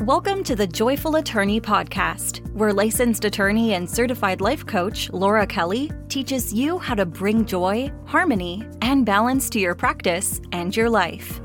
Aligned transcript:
Welcome 0.00 0.44
to 0.44 0.54
the 0.54 0.66
Joyful 0.66 1.16
Attorney 1.16 1.58
Podcast, 1.58 2.46
where 2.52 2.72
licensed 2.72 3.24
attorney 3.24 3.72
and 3.72 3.88
certified 3.88 4.42
life 4.42 4.64
coach 4.66 5.10
Laura 5.10 5.46
Kelly 5.46 5.90
teaches 6.08 6.52
you 6.52 6.78
how 6.78 6.94
to 6.94 7.06
bring 7.06 7.46
joy, 7.46 7.90
harmony, 8.04 8.62
and 8.82 9.06
balance 9.06 9.48
to 9.50 9.58
your 9.58 9.74
practice 9.74 10.40
and 10.52 10.76
your 10.76 10.90
life. 10.90 11.40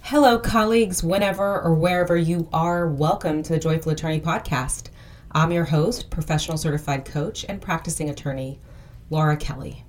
Hello, 0.00 0.38
colleagues, 0.38 1.04
whenever 1.04 1.62
or 1.62 1.72
wherever 1.72 2.16
you 2.16 2.48
are, 2.52 2.88
welcome 2.88 3.44
to 3.44 3.52
the 3.52 3.60
Joyful 3.60 3.92
Attorney 3.92 4.20
Podcast. 4.20 4.88
I'm 5.30 5.52
your 5.52 5.64
host, 5.64 6.10
professional 6.10 6.58
certified 6.58 7.04
coach, 7.04 7.46
and 7.48 7.62
practicing 7.62 8.10
attorney, 8.10 8.60
Laura 9.08 9.36
Kelly. 9.36 9.84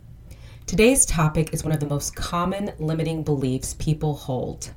Today's 0.68 1.08
topic 1.08 1.54
is 1.54 1.64
one 1.64 1.74
of 1.74 1.80
the 1.80 1.90
most 1.90 2.16
common 2.16 2.72
limiting 2.78 3.24
beliefs 3.24 3.74
people 3.74 4.14
hold 4.14 4.72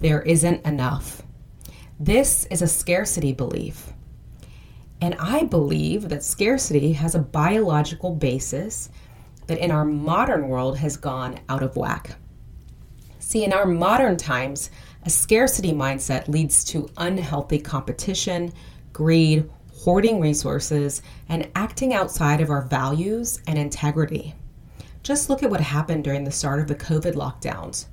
there 0.00 0.20
isn't 0.22 0.66
enough. 0.66 1.22
This 2.00 2.46
is 2.46 2.60
a 2.60 2.66
scarcity 2.66 3.32
belief. 3.32 3.92
And 5.00 5.14
I 5.20 5.44
believe 5.44 6.08
that 6.08 6.24
scarcity 6.24 6.92
has 6.94 7.14
a 7.14 7.20
biological 7.20 8.14
basis 8.16 8.90
that 9.46 9.58
in 9.58 9.70
our 9.70 9.84
modern 9.84 10.48
world 10.48 10.78
has 10.78 10.96
gone 10.96 11.38
out 11.48 11.62
of 11.62 11.76
whack. 11.76 12.16
See, 13.20 13.44
in 13.44 13.52
our 13.52 13.66
modern 13.66 14.16
times, 14.16 14.70
a 15.04 15.10
scarcity 15.10 15.72
mindset 15.72 16.26
leads 16.26 16.64
to 16.64 16.90
unhealthy 16.96 17.60
competition, 17.60 18.52
greed, 18.92 19.48
hoarding 19.72 20.20
resources, 20.20 21.00
and 21.28 21.48
acting 21.54 21.94
outside 21.94 22.40
of 22.40 22.50
our 22.50 22.62
values 22.62 23.40
and 23.46 23.56
integrity. 23.56 24.34
Just 25.04 25.30
look 25.30 25.44
at 25.44 25.50
what 25.50 25.60
happened 25.60 26.02
during 26.02 26.24
the 26.24 26.30
start 26.32 26.58
of 26.58 26.66
the 26.66 26.74
COVID 26.74 27.14
lockdowns. 27.14 27.86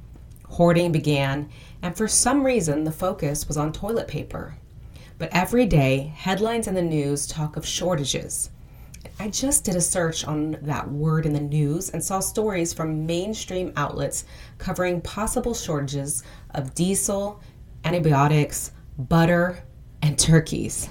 Hoarding 0.52 0.92
began, 0.92 1.48
and 1.82 1.96
for 1.96 2.10
some 2.10 2.44
reason, 2.46 2.84
the 2.84 2.92
focus 2.92 3.48
was 3.48 3.56
on 3.56 3.72
toilet 3.72 4.10
paper. 4.10 4.56
But 5.18 5.30
every 5.32 5.66
day, 5.66 6.12
headlines 6.14 6.68
in 6.68 6.74
the 6.74 6.82
news 6.82 7.26
talk 7.26 7.56
of 7.56 7.66
shortages. 7.66 8.50
I 9.18 9.30
just 9.30 9.64
did 9.64 9.78
a 9.78 9.82
search 9.82 10.26
on 10.26 10.58
that 10.64 10.92
word 10.92 11.26
in 11.26 11.32
the 11.32 11.40
news 11.40 11.92
and 11.92 12.04
saw 12.04 12.20
stories 12.20 12.74
from 12.74 13.06
mainstream 13.06 13.72
outlets 13.78 14.26
covering 14.58 15.00
possible 15.00 15.54
shortages 15.54 16.22
of 16.54 16.76
diesel, 16.76 17.40
antibiotics, 17.86 18.72
butter, 18.98 19.64
and 20.02 20.20
turkeys. 20.20 20.90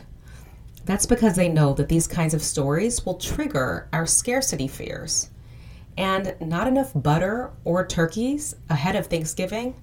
That's 0.87 1.05
because 1.05 1.37
they 1.37 1.51
know 1.51 1.75
that 1.75 1.91
these 1.91 2.07
kinds 2.07 2.33
of 2.33 2.43
stories 2.43 3.05
will 3.05 3.19
trigger 3.19 3.89
our 3.93 4.07
scarcity 4.07 4.69
fears 4.69 5.29
and 5.97 6.35
not 6.41 6.67
enough 6.67 6.93
butter 6.95 7.51
or 7.65 7.87
turkeys 7.87 8.55
ahead 8.69 8.97
of 8.97 9.07
Thanksgiving, 9.07 9.75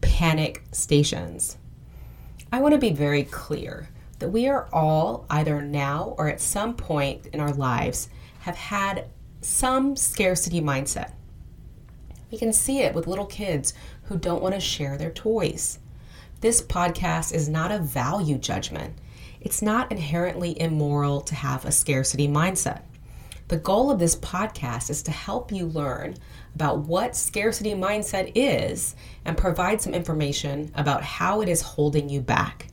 panic 0.00 0.62
stations. 0.72 1.58
I 2.52 2.60
want 2.60 2.72
to 2.72 2.78
be 2.78 2.92
very 2.92 3.24
clear 3.24 3.88
that 4.18 4.30
we 4.30 4.48
are 4.48 4.68
all, 4.72 5.26
either 5.28 5.60
now 5.60 6.14
or 6.18 6.28
at 6.28 6.40
some 6.40 6.74
point 6.74 7.26
in 7.26 7.40
our 7.40 7.52
lives, 7.52 8.08
have 8.40 8.56
had 8.56 9.08
some 9.40 9.96
scarcity 9.96 10.60
mindset. 10.60 11.12
We 12.30 12.38
can 12.38 12.52
see 12.52 12.80
it 12.80 12.94
with 12.94 13.06
little 13.06 13.26
kids 13.26 13.74
who 14.04 14.16
don't 14.18 14.42
want 14.42 14.54
to 14.54 14.60
share 14.60 14.96
their 14.96 15.10
toys. 15.10 15.78
This 16.40 16.62
podcast 16.62 17.34
is 17.34 17.48
not 17.48 17.72
a 17.72 17.78
value 17.78 18.38
judgment. 18.38 18.94
It's 19.40 19.62
not 19.62 19.90
inherently 19.90 20.60
immoral 20.60 21.20
to 21.22 21.34
have 21.34 21.64
a 21.64 21.72
scarcity 21.72 22.28
mindset. 22.28 22.82
The 23.48 23.56
goal 23.58 23.92
of 23.92 24.00
this 24.00 24.16
podcast 24.16 24.90
is 24.90 25.02
to 25.04 25.12
help 25.12 25.52
you 25.52 25.66
learn 25.66 26.16
about 26.56 26.80
what 26.80 27.14
scarcity 27.14 27.74
mindset 27.74 28.32
is 28.34 28.96
and 29.24 29.38
provide 29.38 29.80
some 29.80 29.94
information 29.94 30.72
about 30.74 31.04
how 31.04 31.42
it 31.42 31.48
is 31.48 31.62
holding 31.62 32.08
you 32.08 32.20
back. 32.20 32.66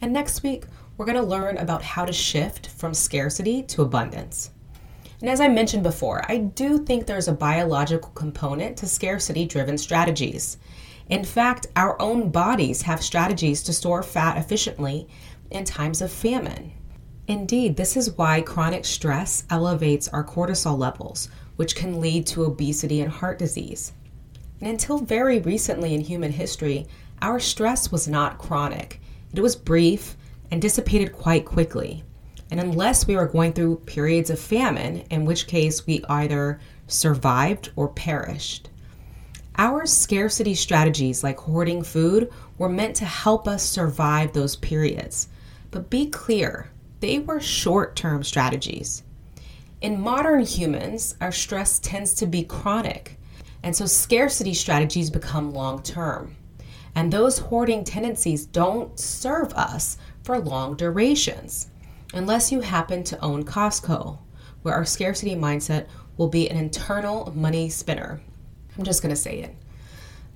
And 0.00 0.12
next 0.12 0.42
week, 0.42 0.64
we're 0.96 1.06
going 1.06 1.16
to 1.16 1.22
learn 1.22 1.58
about 1.58 1.82
how 1.82 2.04
to 2.04 2.12
shift 2.12 2.66
from 2.70 2.92
scarcity 2.92 3.62
to 3.64 3.82
abundance. 3.82 4.50
And 5.20 5.30
as 5.30 5.40
I 5.40 5.46
mentioned 5.46 5.84
before, 5.84 6.24
I 6.28 6.38
do 6.38 6.78
think 6.78 7.06
there's 7.06 7.28
a 7.28 7.32
biological 7.32 8.10
component 8.10 8.76
to 8.78 8.86
scarcity 8.86 9.46
driven 9.46 9.78
strategies. 9.78 10.58
In 11.08 11.22
fact, 11.22 11.68
our 11.76 12.00
own 12.02 12.30
bodies 12.30 12.82
have 12.82 13.00
strategies 13.00 13.62
to 13.62 13.72
store 13.72 14.02
fat 14.02 14.38
efficiently 14.38 15.06
in 15.52 15.64
times 15.64 16.02
of 16.02 16.10
famine. 16.10 16.72
Indeed, 17.28 17.76
this 17.76 17.96
is 17.96 18.16
why 18.16 18.40
chronic 18.40 18.84
stress 18.84 19.44
elevates 19.50 20.06
our 20.08 20.22
cortisol 20.22 20.78
levels, 20.78 21.28
which 21.56 21.74
can 21.74 22.00
lead 22.00 22.24
to 22.28 22.44
obesity 22.44 23.00
and 23.00 23.10
heart 23.10 23.38
disease. 23.38 23.92
And 24.60 24.70
until 24.70 24.98
very 24.98 25.40
recently 25.40 25.92
in 25.92 26.02
human 26.02 26.30
history, 26.30 26.86
our 27.20 27.40
stress 27.40 27.90
was 27.90 28.06
not 28.06 28.38
chronic. 28.38 29.00
It 29.34 29.40
was 29.40 29.56
brief 29.56 30.16
and 30.52 30.62
dissipated 30.62 31.12
quite 31.12 31.44
quickly. 31.44 32.04
And 32.50 32.60
unless 32.60 33.08
we 33.08 33.16
were 33.16 33.26
going 33.26 33.54
through 33.54 33.82
periods 33.86 34.30
of 34.30 34.38
famine, 34.38 34.98
in 35.10 35.24
which 35.24 35.48
case 35.48 35.84
we 35.84 36.04
either 36.08 36.60
survived 36.86 37.72
or 37.74 37.88
perished. 37.88 38.70
Our 39.58 39.84
scarcity 39.86 40.54
strategies, 40.54 41.24
like 41.24 41.40
hoarding 41.40 41.82
food, 41.82 42.30
were 42.56 42.68
meant 42.68 42.94
to 42.96 43.04
help 43.04 43.48
us 43.48 43.64
survive 43.64 44.32
those 44.32 44.54
periods. 44.54 45.28
But 45.72 45.90
be 45.90 46.06
clear 46.06 46.70
they 47.06 47.20
were 47.20 47.38
short 47.38 47.94
term 47.94 48.24
strategies. 48.24 49.04
In 49.80 50.00
modern 50.00 50.44
humans, 50.44 51.14
our 51.20 51.30
stress 51.30 51.78
tends 51.78 52.12
to 52.14 52.26
be 52.26 52.42
chronic, 52.42 53.16
and 53.62 53.76
so 53.76 53.86
scarcity 53.86 54.52
strategies 54.52 55.08
become 55.08 55.54
long 55.54 55.84
term. 55.84 56.34
And 56.96 57.12
those 57.12 57.38
hoarding 57.38 57.84
tendencies 57.84 58.44
don't 58.44 58.98
serve 58.98 59.52
us 59.52 59.98
for 60.24 60.40
long 60.40 60.74
durations, 60.74 61.68
unless 62.12 62.50
you 62.50 62.60
happen 62.60 63.04
to 63.04 63.24
own 63.24 63.44
Costco, 63.44 64.18
where 64.62 64.74
our 64.74 64.84
scarcity 64.84 65.36
mindset 65.36 65.86
will 66.16 66.28
be 66.28 66.50
an 66.50 66.56
internal 66.56 67.32
money 67.36 67.68
spinner. 67.68 68.20
I'm 68.76 68.82
just 68.82 69.00
going 69.00 69.14
to 69.14 69.20
say 69.20 69.38
it. 69.42 69.54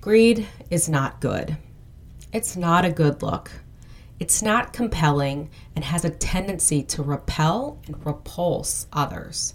Greed 0.00 0.46
is 0.70 0.88
not 0.88 1.20
good. 1.20 1.56
It's 2.32 2.56
not 2.56 2.84
a 2.84 2.92
good 2.92 3.22
look. 3.22 3.50
It's 4.20 4.42
not 4.42 4.74
compelling 4.74 5.48
and 5.74 5.82
has 5.82 6.04
a 6.04 6.10
tendency 6.10 6.82
to 6.84 7.02
repel 7.02 7.78
and 7.86 8.04
repulse 8.04 8.86
others. 8.92 9.54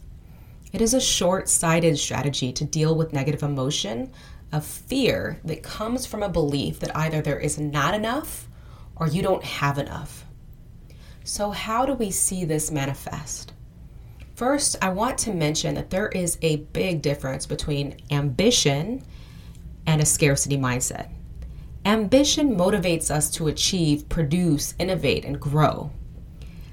It 0.73 0.81
is 0.81 0.95
a 0.95 0.99
short 0.99 1.47
sighted 1.47 1.99
strategy 1.99 2.51
to 2.51 2.65
deal 2.65 2.95
with 2.95 3.13
negative 3.13 3.43
emotion 3.43 4.11
of 4.51 4.65
fear 4.65 5.39
that 5.45 5.61
comes 5.61 6.07
from 6.07 6.23
a 6.23 6.29
belief 6.29 6.79
that 6.79 6.97
either 6.97 7.21
there 7.21 7.39
is 7.39 7.59
not 7.59 7.93
enough 7.93 8.49
or 8.95 9.07
you 9.07 9.21
don't 9.21 9.43
have 9.43 9.77
enough. 9.77 10.25
So, 11.23 11.51
how 11.51 11.85
do 11.85 11.93
we 11.93 12.09
see 12.09 12.43
this 12.43 12.71
manifest? 12.71 13.53
First, 14.33 14.77
I 14.81 14.89
want 14.89 15.17
to 15.19 15.33
mention 15.33 15.75
that 15.75 15.91
there 15.91 16.09
is 16.09 16.37
a 16.41 16.57
big 16.57 17.01
difference 17.01 17.45
between 17.45 17.97
ambition 18.09 19.03
and 19.85 20.01
a 20.01 20.05
scarcity 20.05 20.57
mindset. 20.57 21.09
Ambition 21.85 22.56
motivates 22.56 23.12
us 23.12 23.29
to 23.29 23.47
achieve, 23.47 24.09
produce, 24.09 24.73
innovate, 24.79 25.23
and 25.23 25.40
grow. 25.40 25.91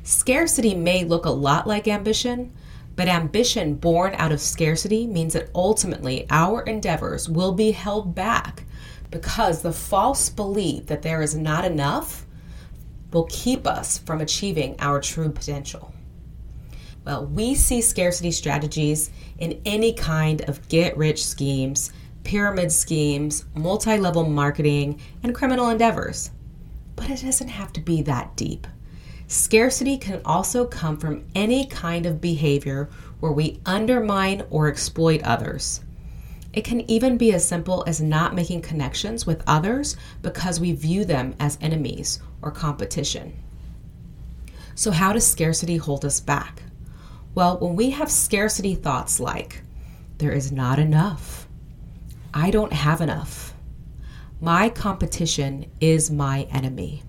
Scarcity 0.03 0.75
may 0.75 1.05
look 1.05 1.27
a 1.27 1.31
lot 1.31 1.67
like 1.67 1.87
ambition, 1.87 2.51
but 2.97 3.09
ambition 3.09 3.75
born 3.75 4.15
out 4.17 4.33
of 4.33 4.41
scarcity 4.41 5.07
means 5.07 5.35
that 5.35 5.51
ultimately 5.55 6.27
our 6.31 6.63
endeavors 6.63 7.29
will 7.29 7.53
be 7.53 7.73
held 7.73 8.15
back 8.15 8.65
because 9.11 9.61
the 9.61 9.73
false 9.73 10.31
belief 10.31 10.87
that 10.87 11.03
there 11.03 11.21
is 11.21 11.35
not 11.35 11.67
enough 11.67 12.25
will 13.13 13.27
keep 13.29 13.67
us 13.67 13.99
from 13.99 14.23
achieving 14.23 14.75
our 14.79 14.99
true 14.99 15.31
potential. 15.31 15.93
Well, 17.05 17.27
we 17.27 17.55
see 17.55 17.83
scarcity 17.83 18.31
strategies 18.31 19.11
in 19.39 19.61
any 19.67 19.93
kind 19.93 20.41
of 20.49 20.67
get 20.69 20.97
rich 20.97 21.27
schemes 21.27 21.93
pyramid 22.25 22.73
schemes, 22.73 23.45
multi 23.55 23.97
level 23.97 24.29
marketing, 24.29 25.01
and 25.23 25.35
criminal 25.35 25.69
endeavors. 25.69 26.31
But 26.97 27.11
it 27.11 27.23
doesn't 27.23 27.49
have 27.49 27.73
to 27.75 27.81
be 27.81 28.03
that 28.03 28.37
deep. 28.37 28.67
Scarcity 29.27 29.97
can 29.97 30.21
also 30.25 30.67
come 30.67 30.99
from 30.99 31.25
any 31.35 31.67
kind 31.67 32.05
of 32.05 32.21
behavior 32.21 32.91
where 33.21 33.33
we 33.33 33.61
undermine 33.65 34.43
or 34.51 34.69
exploit 34.69 35.23
others. 35.23 35.81
It 36.53 36.65
can 36.65 36.83
even 36.91 37.17
be 37.17 37.33
as 37.33 37.49
simple 37.49 37.83
as 37.87 38.01
not 38.01 38.35
making 38.35 38.61
connections 38.61 39.27
with 39.27 39.43
others 39.47 39.97
because 40.21 40.61
we 40.61 40.73
view 40.73 41.05
them 41.05 41.35
as 41.41 41.57
enemies 41.63 42.21
or 42.43 42.51
competition. 42.51 43.33
So, 44.75 44.91
how 44.91 45.13
does 45.13 45.27
scarcity 45.27 45.79
hold 45.79 46.05
us 46.05 46.21
back? 46.21 46.63
Well, 47.35 47.59
when 47.59 47.75
we 47.75 47.91
have 47.91 48.11
scarcity 48.11 48.75
thoughts 48.75 49.19
like, 49.19 49.63
there 50.19 50.33
is 50.33 50.53
not 50.53 50.79
enough, 50.79 51.42
I 52.35 52.51
don't 52.51 52.73
have 52.73 53.01
enough. 53.01 53.55
My 54.41 54.69
competition 54.71 55.67
is 55.81 56.11
my 56.11 56.43
enemy. 56.51 57.03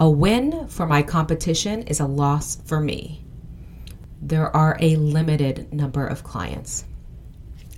A 0.00 0.08
win 0.10 0.66
for 0.68 0.86
my 0.86 1.02
competition 1.02 1.82
is 1.82 2.00
a 2.00 2.06
loss 2.06 2.56
for 2.64 2.80
me. 2.80 3.24
There 4.20 4.54
are 4.56 4.76
a 4.80 4.96
limited 4.96 5.72
number 5.72 6.06
of 6.06 6.24
clients. 6.24 6.84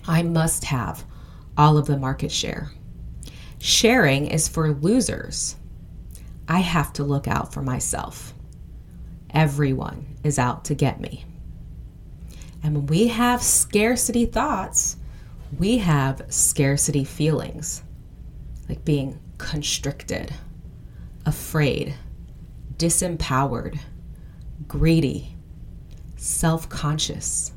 I 0.06 0.22
must 0.22 0.64
have 0.64 1.04
all 1.56 1.76
of 1.76 1.86
the 1.86 1.98
market 1.98 2.30
share. 2.30 2.70
Sharing 3.58 4.26
is 4.26 4.46
for 4.48 4.72
losers. 4.72 5.56
I 6.46 6.60
have 6.60 6.92
to 6.94 7.04
look 7.04 7.26
out 7.26 7.52
for 7.52 7.62
myself. 7.62 8.34
Everyone 9.30 10.06
is 10.22 10.38
out 10.38 10.66
to 10.66 10.74
get 10.74 11.00
me. 11.00 11.24
And 12.62 12.76
when 12.76 12.86
we 12.86 13.08
have 13.08 13.42
scarcity 13.42 14.26
thoughts, 14.26 14.96
we 15.58 15.78
have 15.78 16.22
scarcity 16.28 17.04
feelings, 17.04 17.82
like 18.68 18.84
being 18.84 19.20
constricted, 19.38 20.32
afraid, 21.26 21.94
disempowered, 22.76 23.78
greedy, 24.66 25.36
self 26.16 26.68
conscious, 26.68 27.52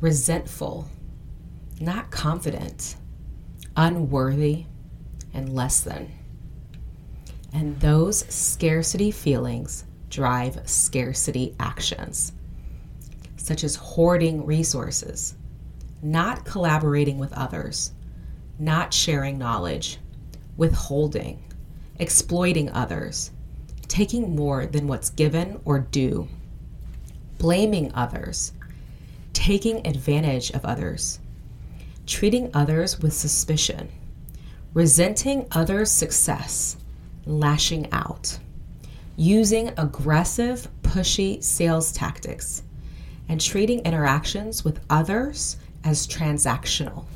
resentful, 0.00 0.88
not 1.80 2.10
confident, 2.10 2.96
unworthy, 3.76 4.66
and 5.34 5.54
less 5.54 5.80
than. 5.80 6.10
And 7.52 7.78
those 7.80 8.24
scarcity 8.32 9.10
feelings 9.10 9.84
drive 10.10 10.60
scarcity 10.68 11.54
actions, 11.58 12.32
such 13.36 13.64
as 13.64 13.76
hoarding 13.76 14.46
resources, 14.46 15.34
not 16.12 16.44
collaborating 16.44 17.18
with 17.18 17.32
others, 17.32 17.92
not 18.58 18.94
sharing 18.94 19.38
knowledge, 19.38 19.98
withholding, 20.56 21.42
exploiting 21.98 22.70
others, 22.70 23.30
taking 23.88 24.34
more 24.34 24.66
than 24.66 24.86
what's 24.86 25.10
given 25.10 25.60
or 25.64 25.80
due, 25.80 26.28
blaming 27.38 27.92
others, 27.94 28.52
taking 29.32 29.86
advantage 29.86 30.50
of 30.52 30.64
others, 30.64 31.18
treating 32.06 32.50
others 32.54 33.00
with 33.00 33.12
suspicion, 33.12 33.88
resenting 34.74 35.46
others' 35.52 35.90
success, 35.90 36.76
lashing 37.26 37.90
out, 37.92 38.38
using 39.16 39.72
aggressive, 39.76 40.68
pushy 40.82 41.42
sales 41.42 41.90
tactics, 41.90 42.62
and 43.28 43.40
treating 43.40 43.80
interactions 43.80 44.64
with 44.64 44.78
others 44.88 45.56
as 45.86 46.06
transactional. 46.06 47.06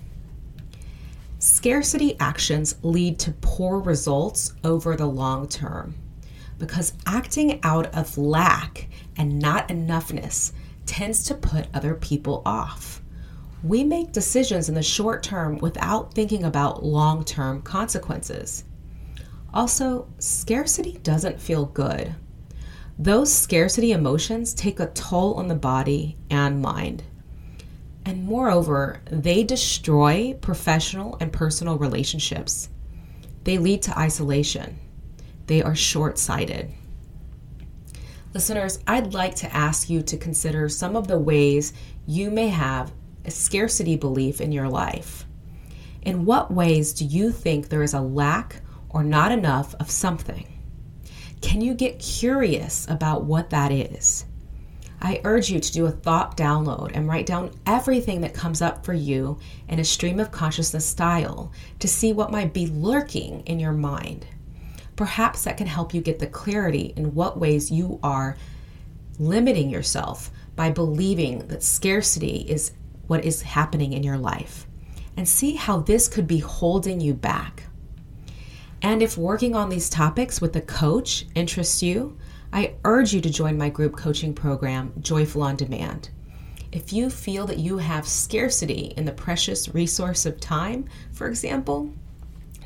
Scarcity 1.41 2.19
actions 2.21 2.77
lead 2.83 3.19
to 3.19 3.33
poor 3.41 3.81
results 3.81 4.55
over 4.63 4.95
the 4.95 5.07
long 5.07 5.49
term 5.49 5.95
because 6.59 6.93
acting 7.07 7.59
out 7.63 7.93
of 7.95 8.17
lack 8.17 8.89
and 9.17 9.39
not 9.39 9.69
enoughness 9.69 10.53
tends 10.87 11.25
to 11.25 11.35
put 11.35 11.67
other 11.75 11.95
people 11.95 12.43
off. 12.47 13.03
We 13.65 13.83
make 13.83 14.13
decisions 14.13 14.69
in 14.69 14.75
the 14.75 14.83
short 14.83 15.23
term 15.23 15.59
without 15.59 16.15
thinking 16.15 16.45
about 16.45 16.85
long 16.85 17.25
term 17.25 17.63
consequences. 17.63 18.65
Also, 19.53 20.07
scarcity 20.19 21.01
doesn't 21.03 21.41
feel 21.41 21.65
good. 21.65 22.15
Those 22.99 23.33
scarcity 23.33 23.93
emotions 23.93 24.55
take 24.55 24.79
a 24.79 24.87
toll 24.89 25.35
on 25.35 25.49
the 25.49 25.55
body 25.55 26.19
and 26.31 26.63
mind. 26.63 27.03
And 28.11 28.25
moreover, 28.25 29.03
they 29.05 29.45
destroy 29.45 30.35
professional 30.41 31.17
and 31.21 31.33
personal 31.33 31.79
relationships. 31.79 32.69
They 33.45 33.57
lead 33.57 33.83
to 33.83 33.97
isolation. 33.97 34.81
They 35.47 35.63
are 35.63 35.77
short 35.77 36.19
sighted. 36.19 36.73
Listeners, 38.35 38.81
I'd 38.85 39.15
like 39.15 39.37
to 39.37 39.55
ask 39.55 39.89
you 39.89 40.03
to 40.03 40.17
consider 40.17 40.69
some 40.69 40.97
of 40.97 41.07
the 41.07 41.21
ways 41.21 41.73
you 42.05 42.33
may 42.33 42.49
have 42.49 42.91
a 43.25 43.31
scarcity 43.31 43.95
belief 43.95 44.41
in 44.41 44.51
your 44.51 44.69
life. 44.69 45.25
In 46.03 46.25
what 46.25 46.53
ways 46.53 46.93
do 46.93 47.05
you 47.05 47.31
think 47.31 47.69
there 47.69 47.85
is 47.85 47.95
a 47.95 48.01
lack 48.01 48.61
or 48.89 49.05
not 49.05 49.31
enough 49.31 49.73
of 49.79 49.89
something? 49.89 50.49
Can 51.43 51.61
you 51.61 51.75
get 51.75 52.01
curious 52.01 52.89
about 52.91 53.23
what 53.23 53.51
that 53.51 53.71
is? 53.71 54.25
I 55.03 55.21
urge 55.25 55.51
you 55.51 55.61
to 55.61 55.73
do 55.73 55.87
a 55.87 55.91
thought 55.91 56.37
download 56.37 56.91
and 56.95 57.09
write 57.09 57.27
down 57.27 57.53
everything 57.67 58.21
that 58.21 58.35
comes 58.35 58.61
up 58.61 58.85
for 58.85 58.93
you 58.93 59.39
in 59.69 59.79
a 59.79 59.85
stream 59.85 60.21
of 60.21 60.31
consciousness 60.31 60.85
style 60.85 61.53
to 61.79 61.89
see 61.89 62.13
what 62.13 62.31
might 62.31 62.53
be 62.53 62.67
lurking 62.67 63.41
in 63.47 63.59
your 63.59 63.73
mind. 63.73 64.27
Perhaps 64.97 65.45
that 65.45 65.57
can 65.57 65.67
help 65.67 65.95
you 65.95 66.03
get 66.03 66.19
the 66.19 66.27
clarity 66.27 66.93
in 66.97 67.15
what 67.15 67.41
ways 67.41 67.71
you 67.71 67.99
are 68.03 68.37
limiting 69.19 69.71
yourself 69.71 70.31
by 70.57 70.71
believing 70.71 71.47
that 71.49 71.63
scarcity 71.63 72.45
is 72.49 72.73
what 73.07 73.25
is 73.25 73.43
happening 73.43 73.95
in 73.95 74.03
your 74.03 74.19
life 74.19 74.67
and 75.17 75.27
see 75.27 75.55
how 75.55 75.79
this 75.79 76.09
could 76.09 76.27
be 76.27 76.39
holding 76.39 77.01
you 77.01 77.15
back. 77.15 77.65
And 78.83 79.03
if 79.03 79.17
working 79.17 79.55
on 79.55 79.69
these 79.69 79.91
topics 79.91 80.41
with 80.41 80.55
a 80.57 80.61
coach 80.61 81.27
interests 81.35 81.83
you, 81.83 82.17
I 82.53 82.75
urge 82.85 83.13
you 83.13 83.21
to 83.21 83.31
join 83.31 83.57
my 83.57 83.69
group 83.69 83.97
coaching 83.97 84.35
program, 84.35 84.93
Joyful 85.01 85.43
on 85.43 85.55
Demand. 85.55 86.11
If 86.73 86.93
you 86.93 87.09
feel 87.09 87.47
that 87.47 87.59
you 87.59 87.79
have 87.79 88.09
scarcity 88.09 88.93
in 88.97 89.05
the 89.05 89.13
precious 89.13 89.73
resource 89.73 90.27
of 90.27 90.41
time, 90.41 90.87
for 91.13 91.29
example, 91.29 91.93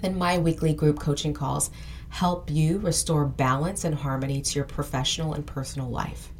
then 0.00 0.16
my 0.16 0.38
weekly 0.38 0.72
group 0.72 0.98
coaching 0.98 1.34
calls 1.34 1.70
help 2.08 2.50
you 2.50 2.78
restore 2.78 3.26
balance 3.26 3.84
and 3.84 3.94
harmony 3.94 4.40
to 4.40 4.54
your 4.58 4.64
professional 4.64 5.34
and 5.34 5.46
personal 5.46 5.90
life. 5.90 6.32